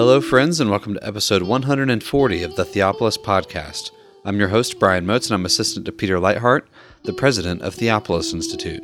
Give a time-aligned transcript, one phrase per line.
[0.00, 3.90] Hello, friends, and welcome to episode 140 of the Theopolis Podcast.
[4.24, 6.62] I'm your host, Brian Motes, and I'm assistant to Peter Leithart,
[7.02, 8.82] the president of Theopolis Institute.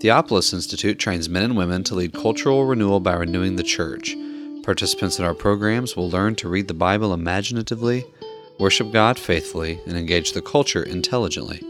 [0.00, 4.16] Theopolis Institute trains men and women to lead cultural renewal by renewing the church.
[4.62, 8.02] Participants in our programs will learn to read the Bible imaginatively,
[8.58, 11.62] worship God faithfully, and engage the culture intelligently.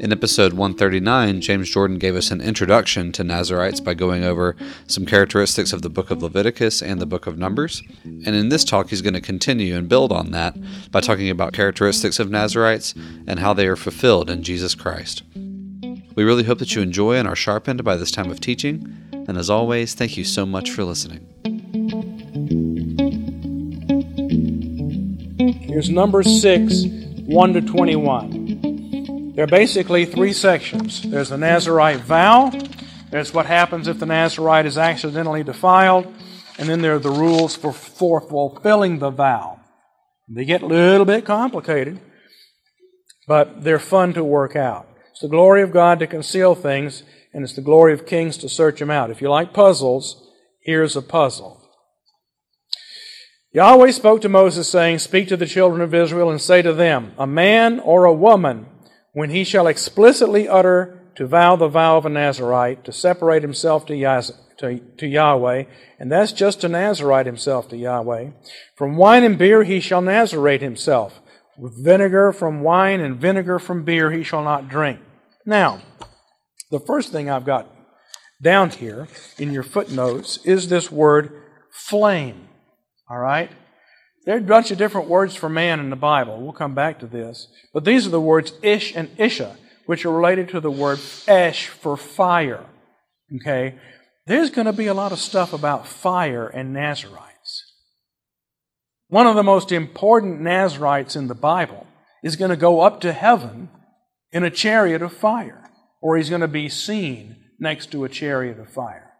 [0.00, 4.54] In episode 139, James Jordan gave us an introduction to Nazarites by going over
[4.86, 7.82] some characteristics of the book of Leviticus and the book of Numbers.
[8.04, 10.56] And in this talk, he's going to continue and build on that
[10.92, 12.94] by talking about characteristics of Nazarites
[13.26, 15.24] and how they are fulfilled in Jesus Christ.
[16.14, 18.94] We really hope that you enjoy and are sharpened by this time of teaching.
[19.26, 21.26] And as always, thank you so much for listening.
[25.62, 26.84] Here's number 6,
[27.26, 28.37] 1 to 21.
[29.38, 31.00] There are basically three sections.
[31.00, 32.50] There's the Nazarite vow,
[33.12, 36.12] there's what happens if the Nazarite is accidentally defiled,
[36.58, 39.60] and then there are the rules for, for fulfilling the vow.
[40.28, 42.00] They get a little bit complicated,
[43.28, 44.88] but they're fun to work out.
[45.12, 48.48] It's the glory of God to conceal things, and it's the glory of kings to
[48.48, 49.12] search them out.
[49.12, 50.20] If you like puzzles,
[50.64, 51.62] here's a puzzle.
[53.52, 57.12] Yahweh spoke to Moses, saying, Speak to the children of Israel and say to them,
[57.16, 58.66] A man or a woman
[59.12, 63.86] when he shall explicitly utter to vow the vow of a Nazarite, to separate himself
[63.86, 65.64] to, Yaz- to, to Yahweh,
[65.98, 68.30] and that's just to Nazarite himself to Yahweh.
[68.76, 71.20] From wine and beer he shall Nazarate himself.
[71.58, 75.00] With vinegar from wine and vinegar from beer he shall not drink.
[75.44, 75.82] Now,
[76.70, 77.68] the first thing I've got
[78.40, 81.32] down here in your footnotes is this word
[81.72, 82.48] flame.
[83.10, 83.50] All right?
[84.28, 86.38] There are a bunch of different words for man in the Bible.
[86.38, 87.48] We'll come back to this.
[87.72, 89.56] But these are the words ish and isha,
[89.86, 92.66] which are related to the word esh for fire.
[93.36, 93.76] Okay?
[94.26, 97.72] There's going to be a lot of stuff about fire and Nazarites.
[99.06, 101.86] One of the most important Nazarites in the Bible
[102.22, 103.70] is going to go up to heaven
[104.30, 105.70] in a chariot of fire,
[106.02, 109.10] or he's going to be seen next to a chariot of fire.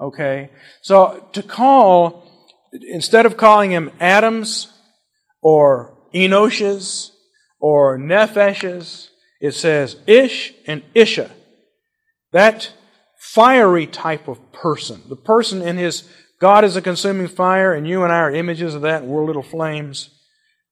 [0.00, 0.48] Okay?
[0.80, 2.25] So to call
[2.82, 4.72] instead of calling him Adams
[5.42, 7.10] or Enoshes
[7.58, 9.08] or Nepheshes,
[9.40, 11.30] it says Ish and Isha.
[12.32, 12.72] That
[13.18, 18.02] fiery type of person, the person in his God is a consuming fire, and you
[18.02, 20.10] and I are images of that, we're little flames,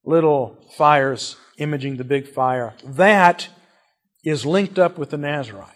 [0.05, 2.75] little fires imaging the big fire.
[2.85, 3.49] That
[4.25, 5.71] is linked up with the Nazarite.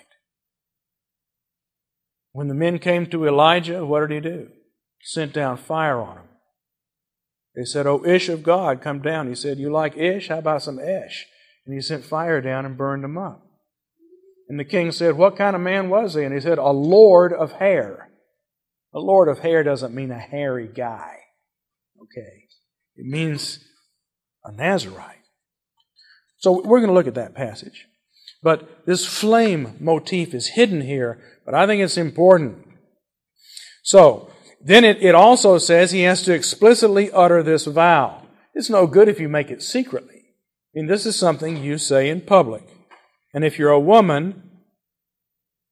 [2.33, 4.49] When the men came to Elijah, what did he do?
[5.03, 6.29] Sent down fire on them.
[7.55, 9.29] They said, Oh, Ish of God, come down.
[9.29, 10.29] He said, You like Ish?
[10.29, 11.27] How about some Ish?
[11.67, 13.45] And he sent fire down and burned them up.
[14.49, 16.23] And the king said, What kind of man was he?
[16.23, 18.11] And he said, A lord of hair.
[18.95, 21.17] A lord of hair doesn't mean a hairy guy.
[22.01, 22.45] Okay.
[22.97, 23.65] It means
[24.45, 25.17] a Nazarite.
[26.39, 27.87] So we're going to look at that passage.
[28.43, 32.67] But this flame motif is hidden here, but I think it's important.
[33.83, 34.31] So,
[34.61, 38.23] then it, it also says he has to explicitly utter this vow.
[38.55, 40.17] It's no good if you make it secretly.
[40.17, 42.65] I mean, this is something you say in public.
[43.33, 44.51] And if you're a woman,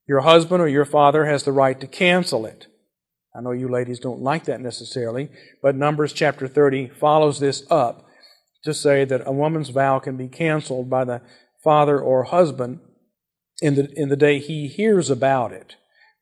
[0.06, 2.68] your husband or your father has the right to cancel it.
[3.36, 5.28] I know you ladies don't like that necessarily,
[5.62, 8.06] but Numbers chapter 30 follows this up
[8.64, 11.20] to say that a woman's vow can be canceled by the
[11.62, 12.80] father or husband
[13.60, 15.76] in the, in the day he hears about it.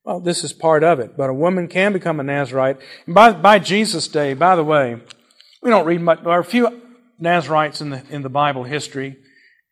[0.04, 2.78] Well, this is part of it, but a woman can become a Nazarite.
[3.06, 5.00] And by, by Jesus' day, by the way,
[5.62, 6.22] we don't read much.
[6.22, 6.82] There are a few
[7.18, 9.16] Nazarites in the, in the Bible history,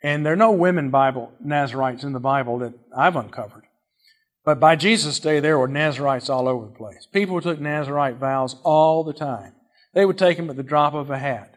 [0.02, 3.64] and there are no women Bible Nazarites in the Bible that I've uncovered.
[4.44, 7.06] But by Jesus' day, there were Nazarites all over the place.
[7.12, 9.52] People took Nazarite vows all the time.
[9.92, 11.54] They would take them at the drop of a hat.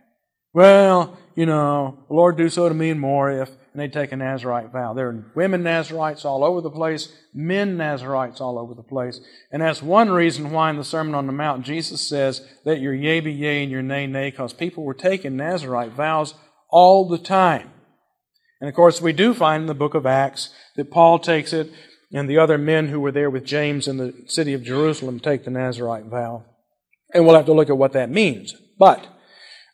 [0.54, 4.16] Well, you know, Lord, do so to me and more if and they'd take a
[4.16, 4.94] Nazarite vow.
[4.94, 9.20] There are women Nazarites all over the place, men Nazarites all over the place.
[9.52, 12.94] And that's one reason why in the Sermon on the Mount Jesus says that your
[12.94, 16.36] yea be yea and your nay nay, because people were taking Nazarite vows
[16.70, 17.70] all the time.
[18.62, 21.70] And of course, we do find in the book of Acts that Paul takes it,
[22.14, 25.44] and the other men who were there with James in the city of Jerusalem take
[25.44, 26.46] the Nazarite vow.
[27.14, 28.56] And we'll have to look at what that means.
[28.80, 29.06] But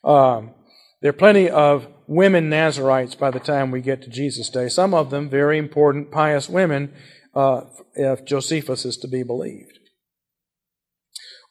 [0.03, 0.55] um,
[1.01, 4.67] there are plenty of women Nazarites by the time we get to Jesus' day.
[4.67, 6.93] Some of them very important, pious women,
[7.33, 7.61] uh,
[7.95, 9.79] if Josephus is to be believed.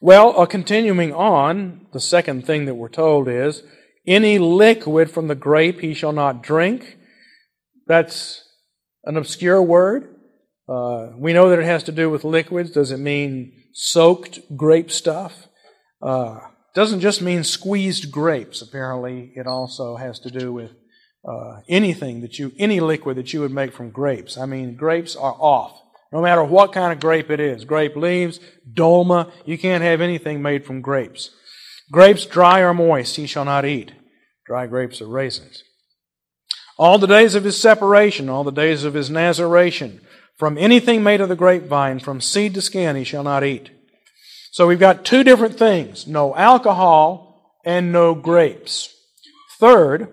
[0.02, 3.62] Well, uh, continuing on, the second thing that we're told is,
[4.06, 6.98] any liquid from the grape he shall not drink.
[7.86, 8.44] That's
[9.04, 10.14] an obscure word.
[10.68, 12.70] Uh, we know that it has to do with liquids.
[12.70, 15.48] Does it mean soaked grape stuff?
[16.02, 16.40] Uh,
[16.74, 18.62] doesn't just mean squeezed grapes.
[18.62, 20.70] Apparently, it also has to do with
[21.28, 24.38] uh, anything that you, any liquid that you would make from grapes.
[24.38, 25.80] I mean, grapes are off.
[26.12, 27.64] No matter what kind of grape it is.
[27.64, 28.40] Grape leaves,
[28.72, 31.30] dolma, you can't have anything made from grapes.
[31.92, 33.92] Grapes dry or moist, he shall not eat.
[34.46, 35.62] Dry grapes are raisins.
[36.78, 40.00] All the days of his separation, all the days of his naziration,
[40.38, 43.70] from anything made of the grapevine, from seed to skin, he shall not eat.
[44.50, 48.94] So we've got two different things no alcohol and no grapes.
[49.58, 50.08] Third,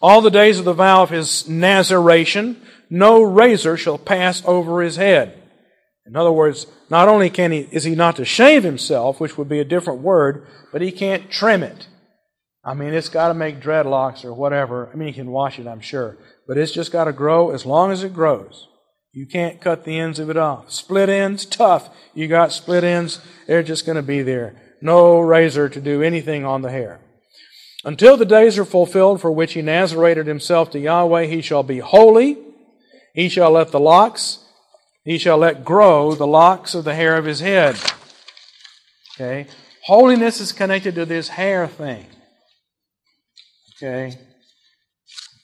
[0.00, 2.60] all the days of the vow of his naziration,
[2.90, 5.42] no razor shall pass over his head.
[6.06, 9.48] In other words, not only can he, is he not to shave himself, which would
[9.48, 11.86] be a different word, but he can't trim it.
[12.64, 14.90] I mean, it's got to make dreadlocks or whatever.
[14.92, 16.16] I mean, he can wash it, I'm sure.
[16.46, 18.67] But it's just got to grow as long as it grows.
[19.12, 20.70] You can't cut the ends of it off.
[20.70, 21.90] Split ends, tough.
[22.14, 24.54] You got split ends, they're just going to be there.
[24.80, 27.00] No razor to do anything on the hair.
[27.84, 31.78] Until the days are fulfilled for which he nazarated himself to Yahweh, he shall be
[31.78, 32.38] holy.
[33.14, 34.44] He shall let the locks,
[35.04, 37.76] he shall let grow the locks of the hair of his head.
[39.14, 39.46] Okay?
[39.84, 42.06] Holiness is connected to this hair thing.
[43.76, 44.18] Okay?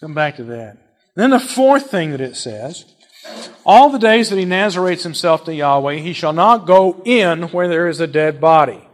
[0.00, 0.76] Come back to that.
[1.16, 2.84] Then the fourth thing that it says
[3.66, 7.68] all the days that he nazarates himself to Yahweh, he shall not go in where
[7.68, 8.86] there is a dead body.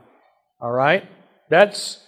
[0.61, 1.09] All right?
[1.49, 1.99] That's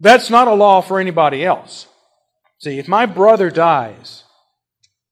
[0.00, 1.86] that's not a law for anybody else.
[2.58, 4.24] See, if my brother dies,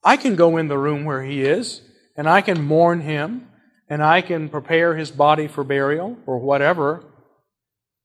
[0.03, 1.81] I can go in the room where he is
[2.17, 3.49] and I can mourn him
[3.89, 7.05] and I can prepare his body for burial or whatever,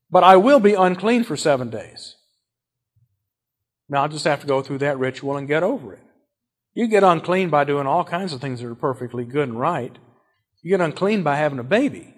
[0.10, 2.16] but I will be unclean for seven days.
[3.90, 6.04] Now, I'll just have to go through that ritual and get over it.
[6.74, 9.98] You get unclean by doing all kinds of things that are perfectly good and right.
[10.62, 12.14] You get unclean by having a baby.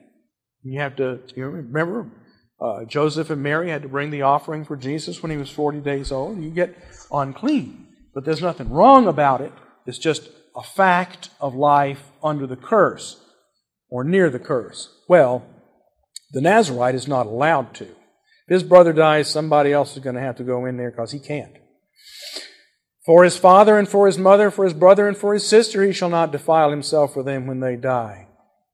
[0.64, 2.12] You have to, you remember,
[2.60, 5.80] uh, Joseph and Mary had to bring the offering for Jesus when he was 40
[5.80, 6.44] days old.
[6.44, 6.78] You get
[7.12, 7.88] unclean.
[8.14, 9.54] But there's nothing wrong about it.
[9.86, 13.24] It's just a fact of life under the curse
[13.90, 14.94] or near the curse.
[15.08, 15.46] Well,
[16.32, 17.86] the Nazarite is not allowed to.
[17.86, 21.12] If his brother dies, somebody else is going to have to go in there because
[21.12, 21.58] he can't.
[23.06, 25.92] For his father and for his mother, for his brother and for his sister, he
[25.92, 28.28] shall not defile himself for them when they die.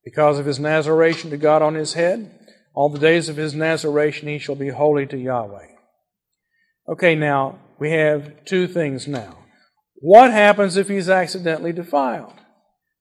[0.03, 2.31] Because of his naziration to God on his head,
[2.73, 5.67] all the days of his naziration he shall be holy to Yahweh.
[6.89, 9.37] Okay, now we have two things now.
[9.95, 12.33] What happens if he's accidentally defiled?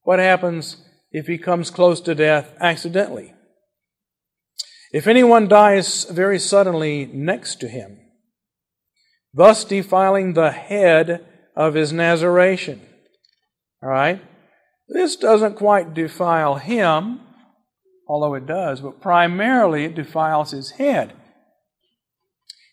[0.02, 0.78] What happens
[1.10, 3.34] if he comes close to death accidentally?
[4.92, 7.98] If anyone dies very suddenly next to him,
[9.36, 11.24] thus defiling the head
[11.54, 12.80] of his naziration.
[13.82, 14.20] All right?
[14.88, 17.20] This doesn't quite defile him,
[18.08, 21.12] although it does, but primarily it defiles his head.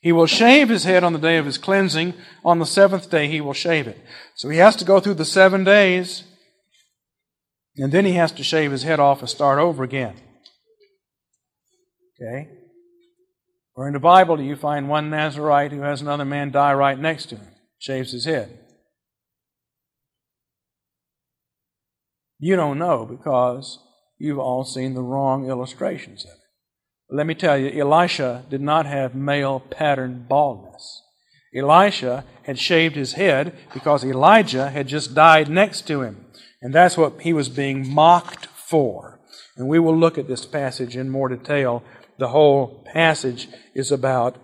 [0.01, 2.13] He will shave his head on the day of his cleansing.
[2.44, 4.00] On the seventh day, he will shave it.
[4.36, 6.24] So he has to go through the seven days,
[7.77, 10.16] and then he has to shave his head off and start over again.
[12.21, 12.50] Okay?
[13.75, 16.98] Or in the Bible, do you find one Nazarite who has another man die right
[16.98, 17.48] next to him,
[17.80, 18.60] shaves his head?
[22.40, 23.80] You don't know because
[24.18, 26.38] you've all seen the wrong illustrations of it.
[27.09, 31.02] Let me tell you, Elisha did not have male pattern baldness.
[31.56, 36.26] Elisha had shaved his head because Elijah had just died next to him.
[36.62, 39.19] And that's what he was being mocked for.
[39.56, 41.83] And we will look at this passage in more detail
[42.18, 44.38] the whole passage is about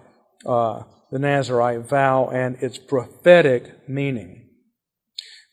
[0.46, 4.48] uh, the Nazarite vow and its prophetic meaning.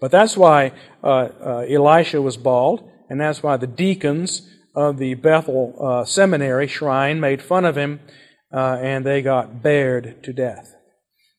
[0.00, 5.14] But that's why uh, uh, Elisha was bald, and that's why the deacons of the
[5.14, 8.00] Bethel uh, Seminary shrine made fun of him,
[8.52, 10.74] uh, and they got bared to death.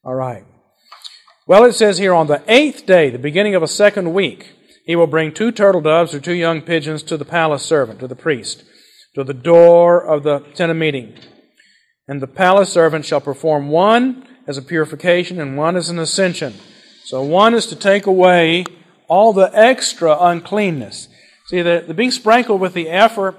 [0.04, 0.44] All right.
[1.48, 4.54] Well, it says here on the eighth day, the beginning of a second week,
[4.86, 8.08] he will bring two turtle doves or two young pigeons to the palace servant, to
[8.08, 8.64] the priest
[9.18, 11.18] to the door of the tent of meeting.
[12.08, 16.54] And the palace servant shall perform one as a purification and one as an ascension.
[17.04, 18.66] So one is to take away
[19.08, 21.08] all the extra uncleanness.
[21.48, 23.34] See, the, the being sprinkled with the effer,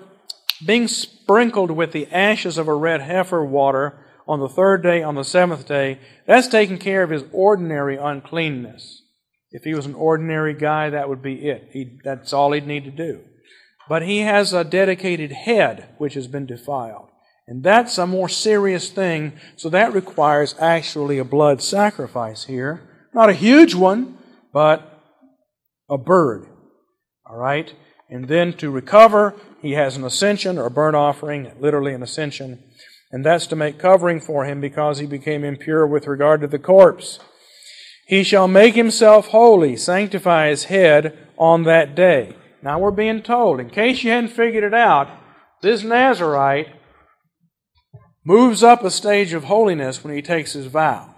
[0.66, 5.14] being sprinkled with the ashes of a red heifer water on the third day, on
[5.14, 9.02] the seventh day, that's taking care of his ordinary uncleanness.
[9.52, 11.68] If he was an ordinary guy, that would be it.
[11.72, 13.20] He, that's all he'd need to do.
[13.88, 17.08] But he has a dedicated head which has been defiled.
[17.46, 22.82] And that's a more serious thing, so that requires actually a blood sacrifice here.
[23.14, 24.18] Not a huge one,
[24.52, 25.02] but
[25.88, 26.46] a bird.
[27.24, 27.74] All right?
[28.10, 32.62] And then to recover, he has an ascension or a burnt offering, literally an ascension.
[33.10, 36.58] And that's to make covering for him because he became impure with regard to the
[36.58, 37.18] corpse.
[38.06, 42.36] He shall make himself holy, sanctify his head on that day.
[42.68, 45.08] Now we're being told, in case you hadn't figured it out,
[45.62, 46.68] this Nazarite
[48.26, 51.14] moves up a stage of holiness when he takes his vow.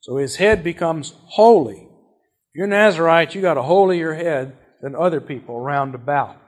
[0.00, 1.82] So his head becomes holy.
[1.82, 6.42] If you're a Nazarite, you got a holier head than other people round about.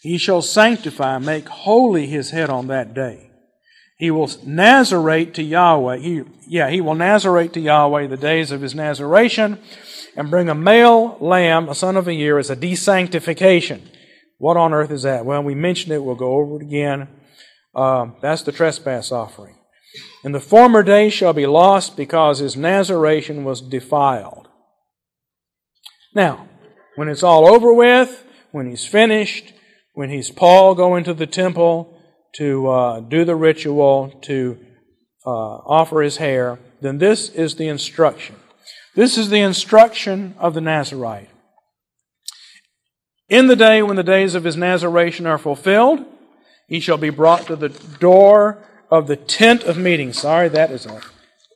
[0.00, 3.29] He shall sanctify, make holy his head on that day.
[4.00, 5.98] He will Nazarate to Yahweh.
[5.98, 9.58] He, yeah, he will Nazarate to Yahweh the days of his Nazaration
[10.16, 13.82] and bring a male lamb, a son of a year, as a desanctification.
[14.38, 15.26] What on earth is that?
[15.26, 16.02] Well, we mentioned it.
[16.02, 17.08] We'll go over it again.
[17.74, 19.56] Um, that's the trespass offering.
[20.24, 24.48] And the former days shall be lost because his Nazaration was defiled.
[26.14, 26.48] Now,
[26.96, 29.52] when it's all over with, when he's finished,
[29.92, 31.89] when he's Paul going to the temple
[32.36, 34.58] to uh, do the ritual, to
[35.26, 38.36] uh, offer his hair, then this is the instruction.
[38.94, 41.28] This is the instruction of the Nazarite.
[43.28, 46.04] In the day when the days of his Nazaration are fulfilled,
[46.66, 50.12] he shall be brought to the door of the tent of meeting.
[50.12, 51.00] Sorry, that is a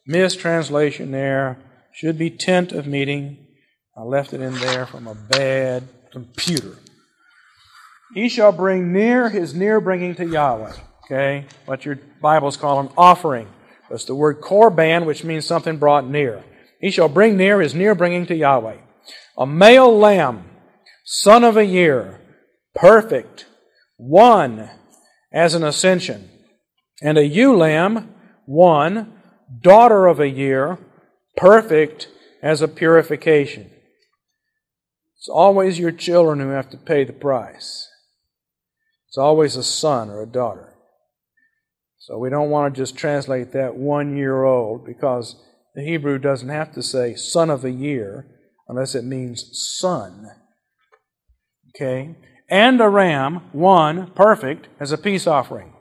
[0.07, 1.59] mistranslation there.
[1.93, 3.47] Should be tent of meeting.
[3.97, 6.77] I left it in there from a bad computer.
[8.15, 10.73] He shall bring near his near bringing to Yahweh.
[11.05, 11.47] Okay?
[11.67, 13.49] What your Bibles call an offering.
[13.91, 16.45] That's the word korban, which means something brought near.
[16.81, 18.77] He shall bring near his near bringing to Yahweh.
[19.37, 20.45] A male lamb,
[21.05, 22.21] son of a year,
[22.75, 23.47] perfect,
[23.97, 24.71] one
[25.33, 26.31] as an ascension
[27.03, 28.15] and a ewe lamb,
[28.47, 29.13] one,
[29.61, 30.79] daughter of a year,
[31.37, 32.09] perfect
[32.43, 33.71] as a purification.
[35.19, 37.89] It's always your children who have to pay the price.
[39.15, 40.75] It's always a son or a daughter.
[42.01, 45.37] So we don't want to just translate that one year old because
[45.77, 48.27] the Hebrew doesn't have to say son of a year
[48.67, 50.27] unless it means son.
[51.69, 52.17] Okay?
[52.51, 55.75] And a ram, one, perfect, as a peace offering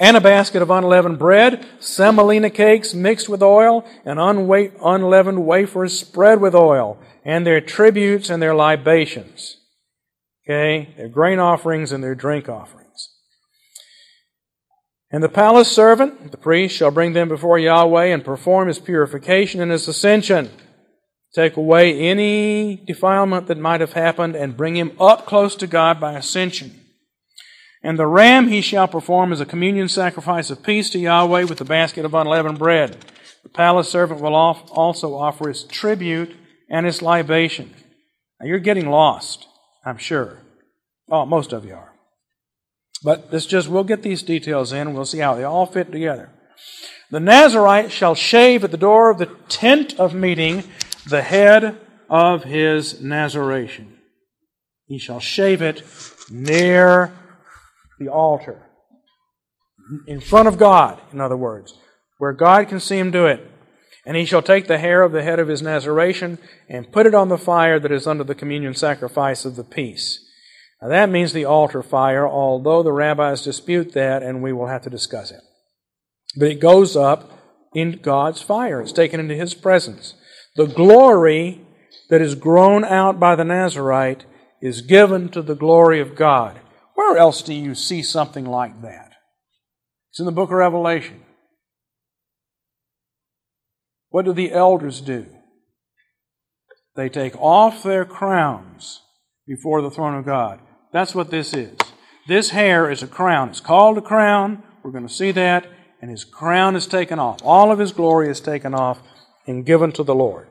[0.00, 6.40] and a basket of unleavened bread, semolina cakes mixed with oil, and unleavened wafers spread
[6.40, 9.58] with oil, and their tributes and their libations.
[10.46, 10.94] Okay?
[10.96, 13.10] Their grain offerings and their drink offerings.
[15.10, 19.60] And the palace servant, the priest, shall bring them before Yahweh and perform his purification
[19.60, 20.50] and his ascension.
[21.34, 26.00] Take away any defilement that might have happened and bring him up close to God
[26.00, 26.80] by ascension.
[27.82, 31.58] And the ram he shall perform as a communion sacrifice of peace to Yahweh with
[31.58, 32.96] the basket of unleavened bread.
[33.42, 36.34] The palace servant will also offer his tribute
[36.70, 37.74] and his libation.
[38.40, 39.46] Now you're getting lost,
[39.84, 40.38] I'm sure.
[41.10, 41.92] Oh, most of you are.
[43.02, 44.94] But this just, we'll get these details in.
[44.94, 46.30] We'll see how they all fit together.
[47.10, 50.64] The Nazarite shall shave at the door of the tent of meeting
[51.06, 53.98] the head of his Nazaration.
[54.86, 55.82] He shall shave it
[56.30, 57.12] near
[57.98, 58.62] the altar.
[60.06, 61.76] In front of God, in other words,
[62.18, 63.50] where God can see him do it.
[64.06, 67.14] And he shall take the hair of the head of his Nazaration and put it
[67.14, 70.20] on the fire that is under the communion sacrifice of the peace.
[70.82, 74.82] Now that means the altar fire, although the rabbis dispute that, and we will have
[74.82, 75.40] to discuss it.
[76.36, 77.30] But it goes up
[77.74, 78.80] in God's fire.
[78.80, 80.14] It's taken into his presence.
[80.56, 81.62] The glory
[82.10, 84.26] that is grown out by the Nazarite
[84.60, 86.60] is given to the glory of God.
[86.94, 89.12] Where else do you see something like that?
[90.10, 91.22] It's in the book of Revelation.
[94.14, 95.26] What do the elders do?
[96.94, 99.02] They take off their crowns
[99.44, 100.60] before the throne of God.
[100.92, 101.76] That's what this is.
[102.28, 103.48] This hair is a crown.
[103.48, 104.62] It's called a crown.
[104.84, 105.66] We're going to see that.
[106.00, 107.40] And his crown is taken off.
[107.42, 109.02] All of his glory is taken off
[109.48, 110.46] and given to the Lord.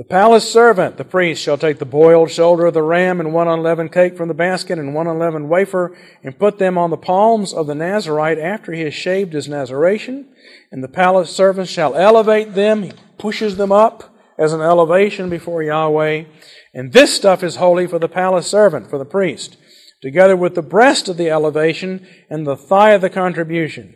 [0.00, 3.48] The palace servant, the priest, shall take the boiled shoulder of the ram and one
[3.48, 7.52] unleavened cake from the basket and one unleavened wafer and put them on the palms
[7.52, 10.26] of the Nazarite after he has shaved his Nazaration.
[10.72, 12.84] And the palace servant shall elevate them.
[12.84, 16.24] He pushes them up as an elevation before Yahweh.
[16.72, 19.58] And this stuff is holy for the palace servant, for the priest,
[20.00, 23.94] together with the breast of the elevation and the thigh of the contribution.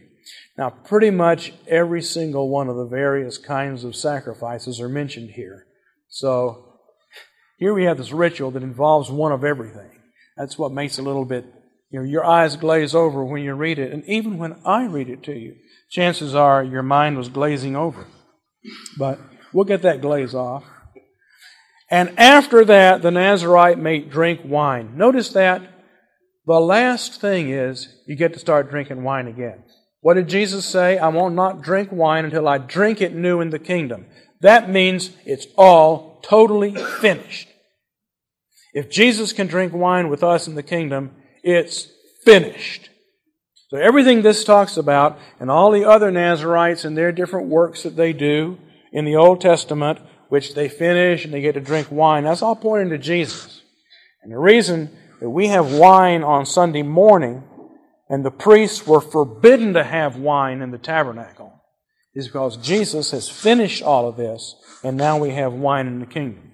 [0.58, 5.66] Now, pretty much every single one of the various kinds of sacrifices are mentioned here.
[6.14, 6.78] So
[7.58, 9.90] here we have this ritual that involves one of everything.
[10.36, 11.44] That's what makes it a little bit,
[11.90, 13.90] you know, your eyes glaze over when you read it.
[13.92, 15.56] And even when I read it to you,
[15.90, 18.06] chances are your mind was glazing over.
[18.96, 19.18] But
[19.52, 20.62] we'll get that glaze off.
[21.90, 24.96] And after that, the Nazarite may drink wine.
[24.96, 25.62] Notice that
[26.46, 29.64] the last thing is you get to start drinking wine again.
[30.00, 30.96] What did Jesus say?
[30.96, 34.06] I will not drink wine until I drink it new in the kingdom.
[34.44, 37.48] That means it's all totally finished.
[38.74, 41.88] If Jesus can drink wine with us in the kingdom, it's
[42.26, 42.90] finished.
[43.70, 47.96] So everything this talks about and all the other Nazarites and their different works that
[47.96, 48.58] they do
[48.92, 49.98] in the Old Testament,
[50.28, 53.62] which they finish and they get to drink wine, that's all pointing to Jesus.
[54.22, 57.44] And the reason that we have wine on Sunday morning
[58.10, 61.53] and the priests were forbidden to have wine in the tabernacle
[62.14, 66.06] is because Jesus has finished all of this and now we have wine in the
[66.06, 66.52] kingdom.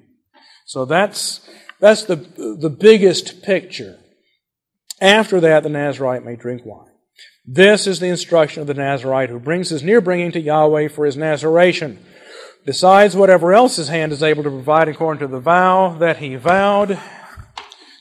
[0.66, 1.46] So that's,
[1.80, 3.98] that's the, the biggest picture.
[5.00, 6.90] After that, the Nazarite may drink wine.
[7.46, 11.06] This is the instruction of the Nazarite who brings his near bringing to Yahweh for
[11.06, 11.98] his Nazaration.
[12.64, 16.36] Besides whatever else his hand is able to provide according to the vow that he
[16.36, 16.98] vowed,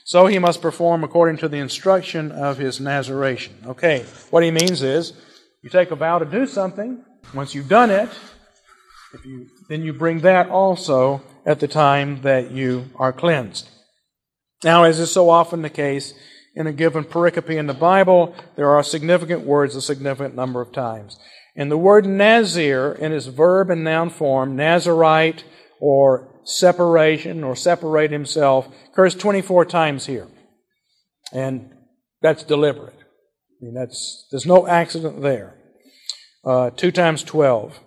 [0.04, 3.54] so he must perform according to the instruction of his Nazaration.
[3.66, 5.14] Okay, what he means is
[5.62, 7.04] you take a vow to do something.
[7.34, 8.08] Once you've done it,
[9.24, 13.68] you, then you bring that also at the time that you are cleansed.
[14.64, 16.12] Now, as is so often the case,
[16.54, 20.72] in a given pericope in the Bible, there are significant words a significant number of
[20.72, 21.18] times.
[21.56, 25.44] And the word Nazir in its verb and noun form, Nazarite
[25.80, 30.26] or separation or separate himself, occurs 24 times here.
[31.32, 31.70] And
[32.20, 32.94] that's deliberate.
[32.94, 35.54] I mean, that's, there's no accident there.
[36.44, 37.80] Uh, 2 times 12.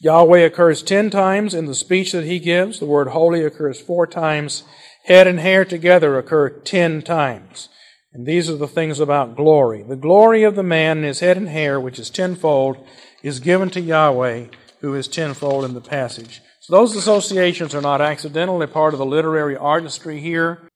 [0.00, 2.78] Yahweh occurs 10 times in the speech that he gives.
[2.78, 4.64] The word holy occurs 4 times
[5.04, 7.68] Head and hair together occur ten times.
[8.14, 9.82] And these are the things about glory.
[9.82, 12.78] The glory of the man in his head and hair, which is tenfold,
[13.22, 14.46] is given to Yahweh,
[14.80, 16.40] who is tenfold in the passage.
[16.60, 20.70] So those associations are not accidental, they're part of the literary artistry here.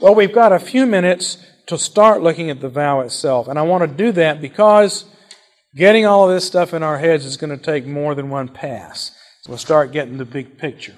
[0.00, 3.48] Well, we've got a few minutes to start looking at the vow itself.
[3.48, 5.04] And I want to do that because
[5.74, 8.48] getting all of this stuff in our heads is going to take more than one
[8.48, 9.10] pass.
[9.42, 10.96] So we'll start getting the big picture.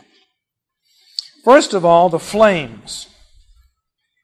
[1.44, 3.08] First of all, the flames.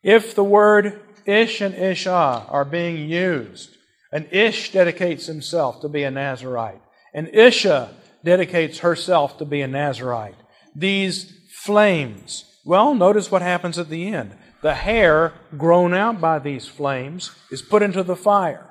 [0.02, 3.76] If the word Ish and Ishah are being used,
[4.12, 6.80] an Ish dedicates himself to be a Nazarite,
[7.14, 10.36] and Isha dedicates herself to be a Nazarite.
[10.74, 11.32] These
[11.62, 14.36] flames, well, notice what happens at the end.
[14.62, 18.70] The hair grown out by these flames is put into the fire.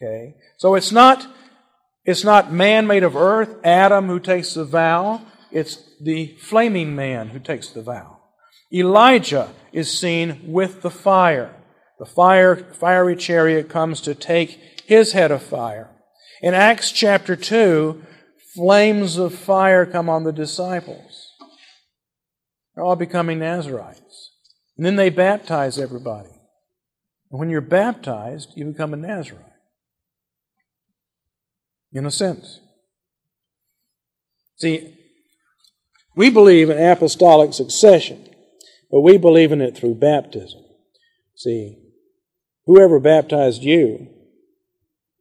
[0.00, 0.34] Okay?
[0.60, 1.26] So it's not
[2.04, 5.22] it's not man made of earth, Adam who takes the vow.
[5.50, 8.18] It's the flaming man who takes the vow.
[8.70, 11.54] Elijah is seen with the fire.
[11.98, 15.88] The fire, fiery chariot comes to take his head of fire.
[16.42, 18.02] In Acts chapter 2,
[18.54, 21.26] flames of fire come on the disciples.
[22.74, 24.32] They're all becoming Nazarites.
[24.76, 26.28] And then they baptize everybody.
[27.30, 29.49] And when you're baptized, you become a Nazarite.
[31.92, 32.60] In a sense.
[34.58, 34.96] See,
[36.14, 38.28] we believe in apostolic succession,
[38.90, 40.60] but we believe in it through baptism.
[41.36, 41.78] See,
[42.66, 44.08] whoever baptized you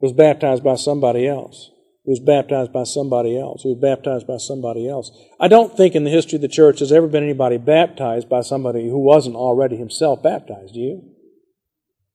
[0.01, 1.71] was baptized by somebody else.
[2.05, 3.63] Who was baptized by somebody else.
[3.63, 5.11] Who was baptized by somebody else.
[5.39, 8.41] I don't think in the history of the church has ever been anybody baptized by
[8.41, 10.73] somebody who wasn't already himself baptized.
[10.73, 11.01] Do you?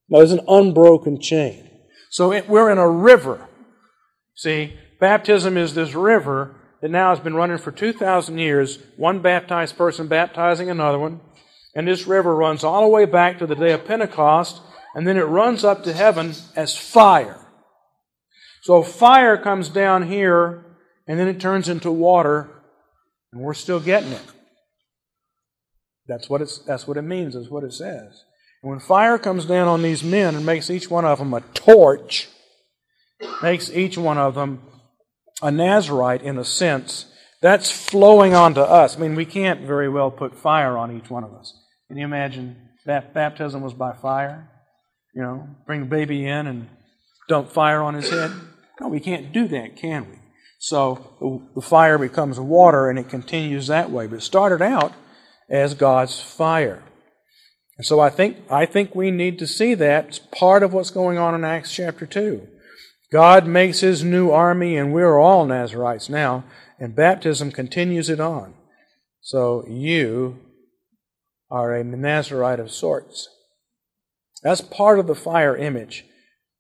[0.09, 1.71] No, there's an unbroken chain.
[2.11, 3.49] So it, we're in a river.
[4.35, 9.77] See, baptism is this river that now has been running for 2,000 years, one baptized
[9.77, 11.21] person baptizing another one.
[11.75, 14.61] And this river runs all the way back to the day of Pentecost,
[14.95, 17.41] and then it runs up to heaven as fire.
[18.63, 20.65] So fire comes down here,
[21.07, 22.49] and then it turns into water,
[23.33, 24.23] and we're still getting it.
[26.07, 28.25] That's what, it's, that's what it means, that's what it says.
[28.63, 31.41] And when fire comes down on these men and makes each one of them a
[31.41, 32.29] torch,
[33.45, 34.63] makes each one of them
[35.43, 37.07] a Nazarite in a sense,
[37.43, 38.97] that's flowing onto us.
[38.97, 41.53] I mean, we can't very well put fire on each one of us.
[41.89, 44.49] Can you imagine that baptism was by fire?
[45.15, 46.69] You know, bring a baby in and
[47.29, 48.33] dump fire on his head?
[48.81, 50.17] No, we can't do that, can we?
[50.59, 54.07] So the fire becomes water and it continues that way.
[54.07, 54.95] But it started out
[55.51, 56.83] as God's fire.
[57.77, 60.07] And so I think I think we need to see that.
[60.07, 62.49] It's part of what's going on in Acts chapter 2.
[63.13, 66.45] God makes his new army, and we're all Nazarites now,
[66.79, 68.55] and baptism continues it on.
[69.21, 70.39] So you
[71.51, 73.29] are a Nazarite of sorts.
[74.43, 76.05] That's part of the fire image.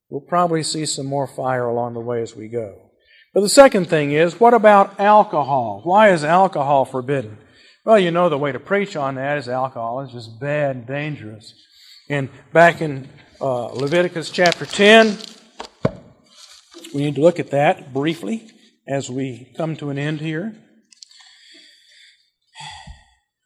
[0.08, 2.90] We'll probably see some more fire along the way as we go.
[3.34, 5.80] But the second thing is, what about alcohol?
[5.82, 7.38] Why is alcohol forbidden?
[7.84, 10.86] Well, you know the way to preach on that is alcohol is just bad and
[10.86, 11.52] dangerous.
[12.08, 13.08] And back in
[13.40, 15.18] uh, Leviticus chapter 10,
[16.94, 18.48] we need to look at that briefly
[18.86, 20.54] as we come to an end here.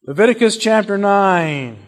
[0.06, 1.78] Leviticus chapter 9.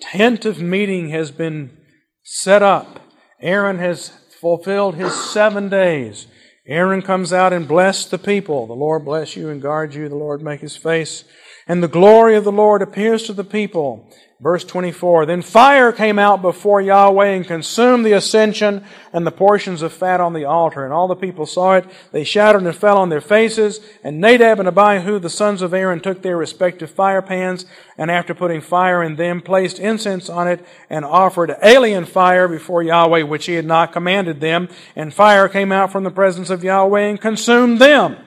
[0.00, 1.76] Tent of meeting has been
[2.22, 3.00] set up.
[3.40, 4.08] Aaron has
[4.40, 6.26] fulfilled his seven days.
[6.66, 8.66] Aaron comes out and bless the people.
[8.66, 10.08] The Lord bless you and guard you.
[10.08, 11.24] The Lord make his face.
[11.68, 14.08] And the glory of the Lord appears to the people.
[14.38, 19.80] Verse 24, Then fire came out before Yahweh and consumed the ascension and the portions
[19.80, 20.84] of fat on the altar.
[20.84, 21.86] And all the people saw it.
[22.12, 23.80] They shouted and fell on their faces.
[24.04, 27.64] And Nadab and Abihu, the sons of Aaron, took their respective fire pans,
[27.96, 32.82] and after putting fire in them, placed incense on it, and offered alien fire before
[32.82, 34.68] Yahweh, which he had not commanded them.
[34.94, 38.18] And fire came out from the presence of Yahweh and consumed them.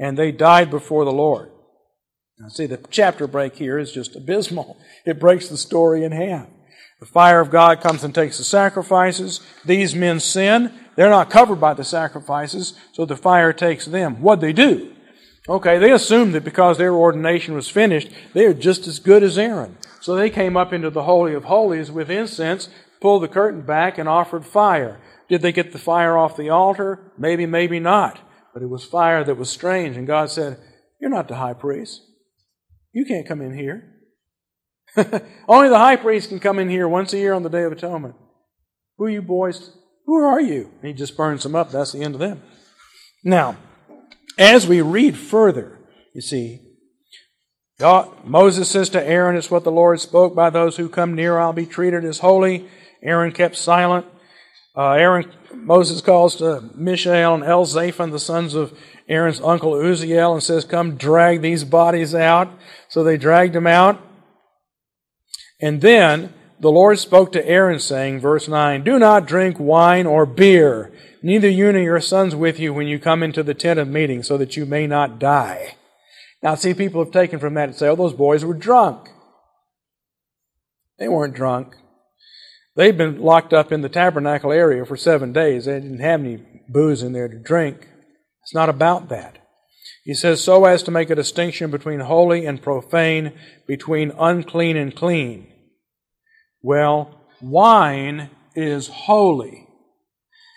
[0.00, 1.51] And they died before the Lord.
[2.38, 4.78] Now, see, the chapter break here is just abysmal.
[5.04, 6.48] It breaks the story in half.
[7.00, 9.40] The fire of God comes and takes the sacrifices.
[9.64, 10.72] These men sin.
[10.96, 14.20] They're not covered by the sacrifices, so the fire takes them.
[14.22, 14.94] What'd they do?
[15.48, 19.36] Okay, they assumed that because their ordination was finished, they are just as good as
[19.36, 19.78] Aaron.
[20.00, 22.68] So they came up into the Holy of Holies with incense,
[23.00, 25.00] pulled the curtain back, and offered fire.
[25.28, 27.12] Did they get the fire off the altar?
[27.18, 28.20] Maybe, maybe not.
[28.54, 30.58] But it was fire that was strange, and God said,
[31.00, 32.02] You're not the high priest.
[32.92, 33.88] You can't come in here.
[35.48, 37.72] Only the high priest can come in here once a year on the Day of
[37.72, 38.14] Atonement.
[38.98, 39.70] Who are you boys?
[40.06, 40.70] Who are you?
[40.80, 41.70] And he just burns them up.
[41.70, 42.42] That's the end of them.
[43.24, 43.56] Now,
[44.38, 45.78] as we read further,
[46.14, 46.60] you see,
[47.78, 51.38] God, Moses says to Aaron, It's what the Lord spoke by those who come near,
[51.38, 52.68] I'll be treated as holy.
[53.02, 54.06] Aaron kept silent.
[54.76, 58.76] Uh, Aaron, Moses calls to Mishael and Elzaphan, the sons of
[59.08, 62.50] Aaron's uncle Uzziel, and says, Come drag these bodies out.
[62.92, 63.98] So they dragged him out.
[65.62, 70.26] And then the Lord spoke to Aaron, saying, verse 9, Do not drink wine or
[70.26, 73.88] beer, neither you nor your sons with you when you come into the tent of
[73.88, 75.76] meeting, so that you may not die.
[76.42, 79.08] Now, see, people have taken from that and say, Oh, those boys were drunk.
[80.98, 81.74] They weren't drunk.
[82.76, 85.64] They'd been locked up in the tabernacle area for seven days.
[85.64, 87.88] They didn't have any booze in there to drink.
[88.42, 89.41] It's not about that.
[90.04, 93.32] He says, so as to make a distinction between holy and profane,
[93.66, 95.46] between unclean and clean.
[96.60, 99.68] Well, wine is holy,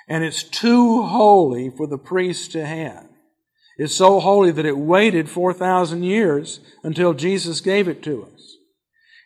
[0.08, 3.08] and it's too holy for the priest to have.
[3.78, 8.58] It's so holy that it waited 4,000 years until Jesus gave it to us.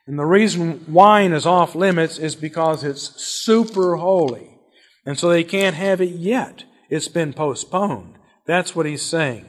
[0.08, 4.58] And the reason wine is off limits is because it's super holy.
[5.06, 6.64] And so they can't have it yet.
[6.90, 8.16] It's been postponed.
[8.48, 9.46] That's what he's saying.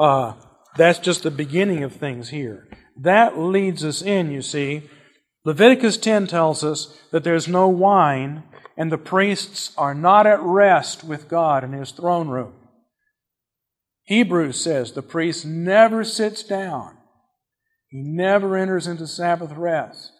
[0.00, 0.34] Uh,
[0.76, 2.68] that's just the beginning of things here.
[2.96, 4.88] That leads us in, you see.
[5.44, 8.44] Leviticus 10 tells us that there's no wine
[8.76, 12.54] and the priests are not at rest with God in his throne room.
[14.04, 16.96] Hebrews says the priest never sits down
[17.90, 20.12] he never enters into Sabbath rest.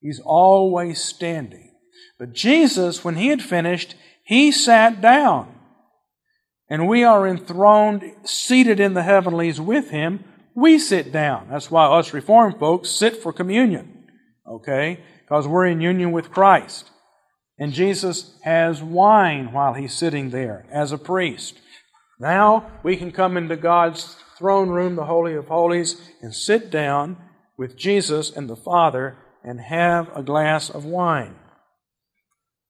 [0.00, 1.72] He's always standing.
[2.18, 3.94] But Jesus, when he had finished,
[4.24, 5.53] he sat down.
[6.68, 10.24] And we are enthroned, seated in the heavenlies with him.
[10.54, 11.48] We sit down.
[11.50, 14.06] That's why us Reformed folks sit for communion.
[14.48, 15.00] Okay?
[15.22, 16.90] Because we're in union with Christ.
[17.58, 21.60] And Jesus has wine while he's sitting there as a priest.
[22.18, 27.16] Now we can come into God's throne room, the Holy of Holies, and sit down
[27.56, 31.36] with Jesus and the Father and have a glass of wine.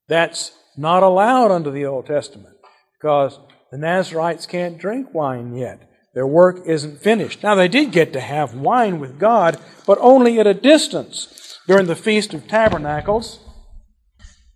[0.08, 2.56] That's not allowed under the Old Testament
[2.98, 3.38] because
[3.74, 5.90] the Nazarites can't drink wine yet.
[6.14, 7.42] Their work isn't finished.
[7.42, 11.58] Now, they did get to have wine with God, but only at a distance.
[11.66, 13.40] During the Feast of Tabernacles,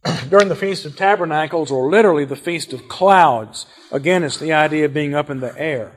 [0.29, 4.85] during the Feast of Tabernacles, or literally the Feast of Clouds, again, it's the idea
[4.85, 5.97] of being up in the air.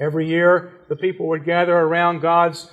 [0.00, 2.68] Every year, the people would gather around God's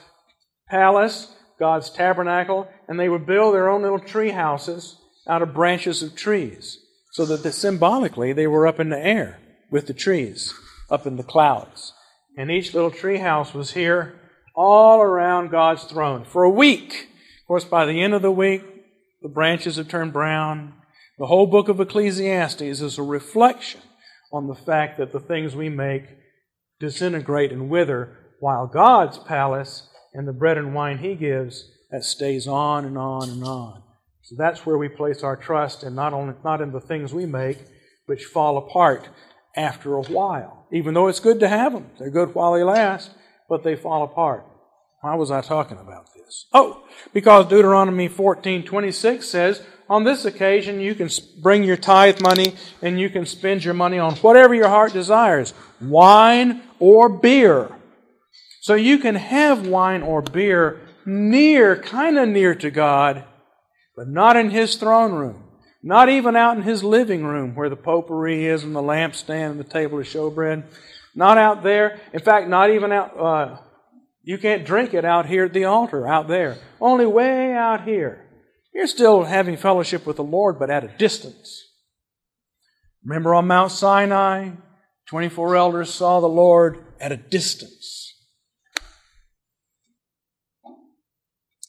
[0.67, 6.01] palace, God's tabernacle, and they would build their own little tree houses out of branches
[6.01, 6.79] of trees.
[7.11, 10.53] So that the, symbolically they were up in the air with the trees,
[10.89, 11.93] up in the clouds.
[12.37, 14.19] And each little tree house was here
[14.55, 17.09] all around God's throne for a week.
[17.41, 18.63] Of course, by the end of the week,
[19.21, 20.73] the branches have turned brown.
[21.17, 23.81] The whole book of Ecclesiastes is a reflection
[24.31, 26.05] on the fact that the things we make
[26.79, 32.47] disintegrate and wither, while God's palace and the bread and wine He gives, that stays
[32.47, 33.83] on and on and on.
[34.31, 37.25] So that's where we place our trust, and not only not in the things we
[37.25, 37.57] make,
[38.05, 39.09] which fall apart
[39.57, 40.67] after a while.
[40.71, 43.11] Even though it's good to have them, they're good while they last,
[43.49, 44.45] but they fall apart.
[45.01, 46.45] Why was I talking about this?
[46.53, 51.09] Oh, because Deuteronomy 14 26 says, on this occasion, you can
[51.41, 55.53] bring your tithe money and you can spend your money on whatever your heart desires
[55.81, 57.69] wine or beer.
[58.61, 63.25] So you can have wine or beer near, kind of near to God,
[64.01, 65.43] but not in His throne room.
[65.83, 69.59] Not even out in His living room where the potpourri is and the lampstand and
[69.59, 70.63] the table of showbread.
[71.13, 71.99] Not out there.
[72.11, 73.15] In fact, not even out.
[73.15, 73.57] Uh,
[74.23, 76.57] you can't drink it out here at the altar, out there.
[76.79, 78.25] Only way out here.
[78.73, 81.63] You're still having fellowship with the Lord, but at a distance.
[83.05, 84.49] Remember on Mount Sinai,
[85.09, 88.15] 24 elders saw the Lord at a distance.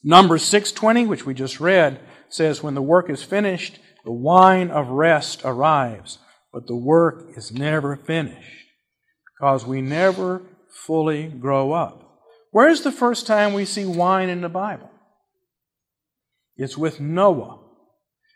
[0.02, 2.00] Numbers 6:20, which we just read,
[2.34, 6.18] says when the work is finished, the wine of rest arrives,
[6.52, 8.66] but the work is never finished
[9.26, 12.20] because we never fully grow up.
[12.50, 14.90] Where's the first time we see wine in the Bible?
[16.56, 17.60] It's with Noah.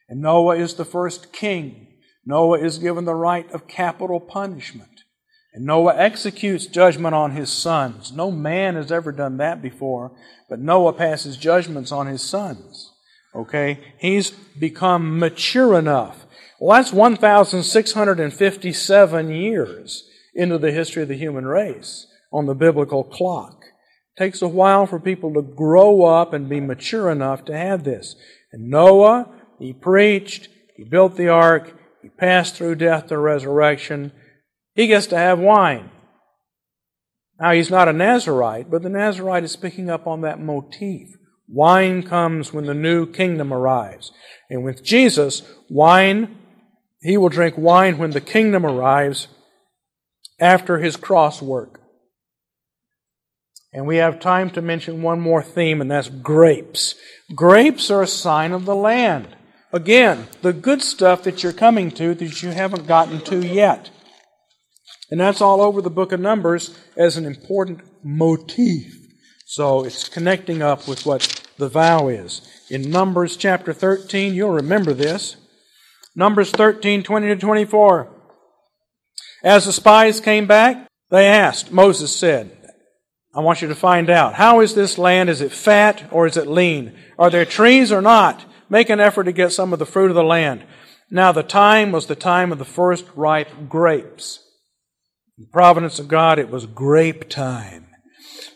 [0.08, 1.88] And Noah is the first king.
[2.24, 5.02] Noah is given the right of capital punishment.
[5.52, 8.12] And Noah executes judgment on his sons.
[8.12, 10.16] No man has ever done that before,
[10.48, 12.92] but Noah passes judgments on his sons.
[13.36, 13.78] Okay?
[13.98, 16.24] He's become mature enough.
[16.58, 23.62] Well, that's 1,657 years into the history of the human race on the biblical clock.
[24.16, 27.84] It takes a while for people to grow up and be mature enough to have
[27.84, 28.16] this.
[28.52, 34.12] And Noah, he preached, he built the ark, he passed through death to resurrection.
[34.74, 35.90] He gets to have wine.
[37.40, 41.10] Now, he's not a Nazarite, but the Nazarite is picking up on that motif.
[41.48, 44.12] Wine comes when the new kingdom arrives.
[44.50, 46.36] And with Jesus, wine,
[47.00, 49.28] he will drink wine when the kingdom arrives
[50.40, 51.80] after his cross work.
[53.72, 56.94] And we have time to mention one more theme, and that's grapes.
[57.34, 59.28] Grapes are a sign of the land.
[59.72, 63.90] Again, the good stuff that you're coming to that you haven't gotten to yet.
[65.10, 69.05] And that's all over the book of Numbers as an important motif.
[69.48, 72.42] So it's connecting up with what the vow is.
[72.68, 75.36] In Numbers chapter 13, you'll remember this.
[76.16, 78.12] Numbers 13, 20 to 24.
[79.44, 82.50] As the spies came back, they asked, Moses said,
[83.36, 84.34] I want you to find out.
[84.34, 85.30] How is this land?
[85.30, 86.98] Is it fat or is it lean?
[87.16, 88.44] Are there trees or not?
[88.68, 90.64] Make an effort to get some of the fruit of the land.
[91.08, 94.40] Now the time was the time of the first ripe grapes.
[95.38, 97.85] In the providence of God, it was grape time.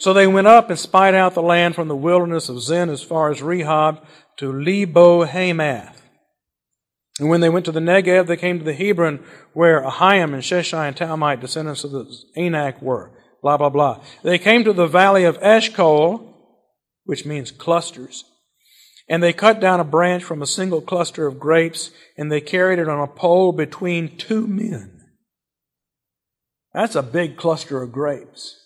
[0.01, 3.03] So they went up and spied out the land from the wilderness of Zin as
[3.03, 4.03] far as Rehob
[4.39, 6.01] to Lebo Hamath.
[7.19, 10.43] And when they went to the Negev, they came to the Hebron where Ahiam and
[10.43, 13.11] Sheshai and Talmite, descendants of the Anak, were.
[13.43, 14.03] Blah, blah, blah.
[14.23, 16.35] They came to the valley of Eshcol,
[17.05, 18.25] which means clusters.
[19.07, 22.79] And they cut down a branch from a single cluster of grapes, and they carried
[22.79, 24.99] it on a pole between two men.
[26.73, 28.60] That's a big cluster of grapes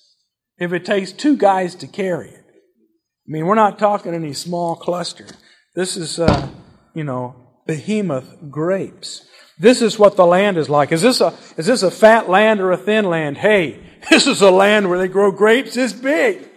[0.64, 2.44] if it takes two guys to carry it.
[2.46, 5.26] I mean, we're not talking any small cluster.
[5.74, 6.48] This is, uh,
[6.94, 9.26] you know, behemoth grapes.
[9.58, 10.92] This is what the land is like.
[10.92, 13.38] Is this a is this a fat land or a thin land?
[13.38, 16.48] Hey, this is a land where they grow grapes this big,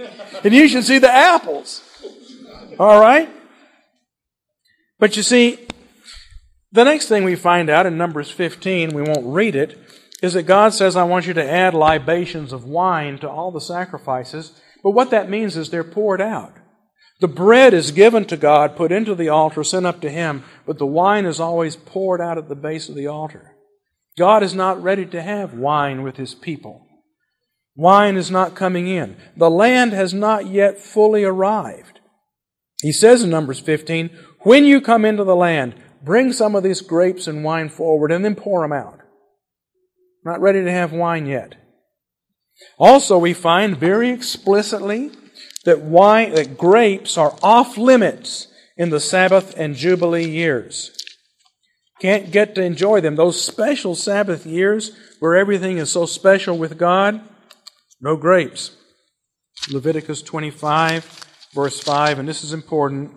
[0.44, 1.84] and you should see the apples.
[2.80, 3.30] All right.
[5.00, 5.60] But you see,
[6.72, 9.78] the next thing we find out in Numbers 15, we won't read it,
[10.22, 13.62] is that God says, I want you to add libations of wine to all the
[13.62, 14.60] sacrifices.
[14.84, 16.56] But what that means is they're poured out.
[17.20, 20.78] The bread is given to God, put into the altar, sent up to Him, but
[20.78, 23.56] the wine is always poured out at the base of the altar.
[24.18, 26.86] God is not ready to have wine with His people.
[27.76, 29.18] Wine is not coming in.
[29.36, 32.00] The land has not yet fully arrived.
[32.82, 34.10] He says in Numbers 15,
[34.42, 38.24] when you come into the land, bring some of these grapes and wine forward and
[38.24, 38.97] then pour them out.
[40.28, 41.56] Not ready to have wine yet.
[42.78, 45.12] Also, we find very explicitly
[45.64, 50.92] that wine, that grapes are off limits in the Sabbath and Jubilee years.
[52.02, 53.16] Can't get to enjoy them.
[53.16, 57.22] Those special Sabbath years where everything is so special with God,
[58.02, 58.76] no grapes.
[59.72, 61.06] Leviticus 25,
[61.54, 63.14] verse 5, and this is important.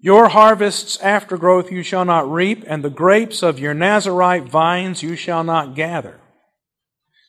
[0.00, 5.02] Your harvests after growth you shall not reap, and the grapes of your Nazarite vines
[5.02, 6.20] you shall not gather.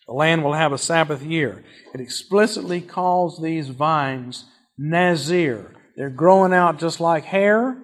[0.07, 1.63] The land will have a Sabbath year.
[1.93, 4.45] It explicitly calls these vines
[4.77, 5.75] Nazir.
[5.95, 7.75] They're growing out just like hair,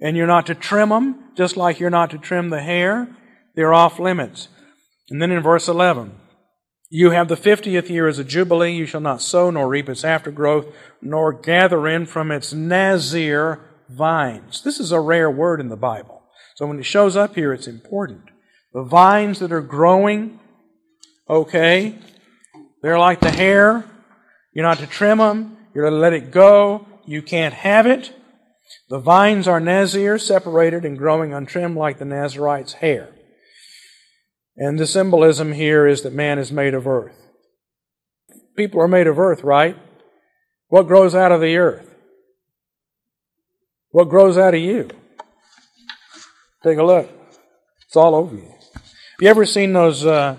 [0.00, 3.14] and you're not to trim them, just like you're not to trim the hair.
[3.54, 4.48] They're off limits.
[5.10, 6.12] And then in verse 11,
[6.88, 8.74] You have the fiftieth year as a jubilee.
[8.74, 10.66] You shall not sow nor reap its aftergrowth,
[11.02, 13.60] nor gather in from its nazir
[13.92, 14.62] vines.
[14.62, 16.22] This is a rare word in the Bible.
[16.56, 18.22] So when it shows up here, it's important.
[18.72, 20.40] The vines that are growing,
[21.28, 21.98] okay,
[22.82, 23.84] they're like the hair.
[24.52, 25.56] You're not to trim them.
[25.74, 26.86] You're to let it go.
[27.06, 28.12] You can't have it.
[28.88, 33.10] The vines are Nazir, separated and growing untrimmed like the Nazarite's hair.
[34.56, 37.16] And the symbolism here is that man is made of earth.
[38.56, 39.76] People are made of earth, right?
[40.68, 41.91] What grows out of the earth?
[43.92, 44.88] What grows out of you?
[46.64, 47.10] Take a look.
[47.86, 48.50] It's all over you.
[49.20, 50.36] You ever seen those uh,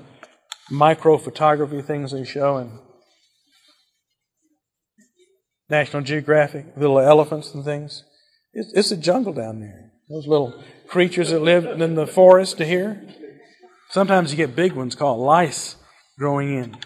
[0.72, 2.80] micro photography things they show in
[5.70, 8.04] National Geographic, little elephants and things?
[8.54, 9.92] It's, it's a jungle down there.
[10.10, 13.08] Those little creatures that live in the forest to here.
[13.92, 15.76] Sometimes you get big ones called lice
[16.18, 16.78] growing in.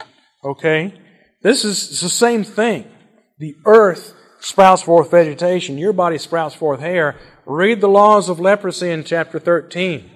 [0.43, 0.93] Okay?
[1.41, 2.91] This is the same thing.
[3.39, 5.77] The earth sprouts forth vegetation.
[5.77, 7.15] Your body sprouts forth hair.
[7.45, 10.09] Read the laws of leprosy in chapter 13.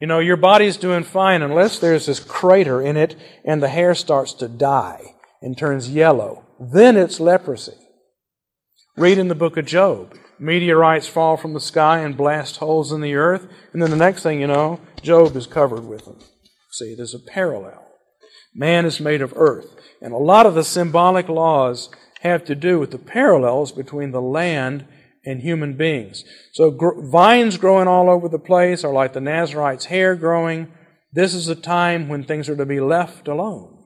[0.00, 3.94] You know, your body's doing fine unless there's this crater in it and the hair
[3.94, 6.44] starts to die and turns yellow.
[6.58, 7.76] Then it's leprosy.
[8.96, 10.14] Read in the book of Job.
[10.38, 14.22] Meteorites fall from the sky and blast holes in the earth, and then the next
[14.22, 16.18] thing you know, Job is covered with them.
[16.72, 17.86] See, there's a parallel.
[18.54, 19.76] Man is made of earth.
[20.00, 21.90] And a lot of the symbolic laws
[22.20, 24.86] have to do with the parallels between the land
[25.24, 26.24] and human beings.
[26.52, 30.72] So gr- vines growing all over the place are like the Nazarite's hair growing.
[31.12, 33.76] This is a time when things are to be left alone.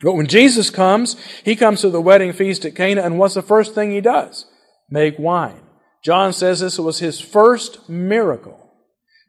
[0.00, 3.42] But when Jesus comes, he comes to the wedding feast at Cana, and what's the
[3.42, 4.46] first thing he does?
[4.88, 5.60] Make wine.
[6.04, 8.70] John says this was his first miracle.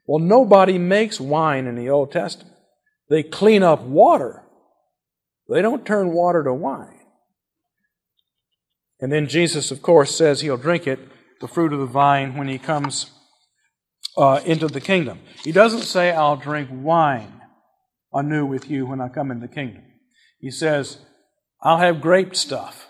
[0.06, 2.56] Well, nobody makes wine in the Old Testament.
[3.10, 4.44] They clean up water.
[5.50, 6.99] They don't turn water to wine.
[9.00, 11.00] And then Jesus, of course, says he'll drink it,
[11.42, 13.12] the fruit of the vine, when he comes
[14.18, 15.20] uh, into the kingdom.
[15.44, 17.42] He doesn't say, I'll drink wine
[18.12, 19.84] anew with you when I come into the kingdom.
[20.40, 21.00] He says,
[21.62, 22.88] I'll have grape stuff.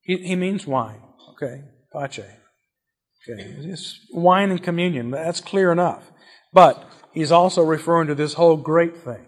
[0.00, 1.00] He, he means wine,
[1.32, 1.62] okay?
[1.92, 2.20] Pace.
[3.28, 5.10] Okay, it's wine and communion.
[5.10, 6.12] That's clear enough.
[6.52, 9.26] But he's also referring to this whole grape thing.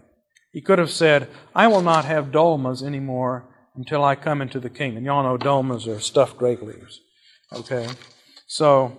[0.52, 4.68] He could have said, I will not have dolmas anymore until I come into the
[4.68, 5.04] kingdom.
[5.04, 7.00] Y'all know dolmas are stuffed grape leaves.
[7.52, 7.88] Okay?
[8.48, 8.98] So,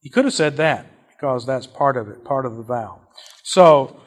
[0.00, 3.00] he could have said that because that's part of it, part of the vow.
[3.42, 4.00] So,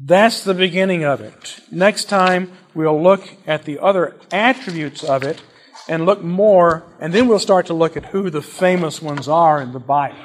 [0.00, 1.60] that's the beginning of it.
[1.72, 5.42] Next time, we'll look at the other attributes of it
[5.88, 9.60] and look more, and then we'll start to look at who the famous ones are
[9.60, 10.16] in the Bible.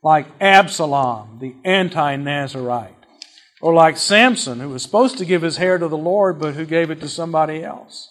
[0.00, 2.94] Like Absalom, the anti Nazarite.
[3.60, 6.64] Or like Samson, who was supposed to give his hair to the Lord, but who
[6.64, 8.10] gave it to somebody else.